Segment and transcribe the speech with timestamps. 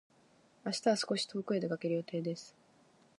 [0.65, 2.55] 明日は少し遠くへ出かける予定です。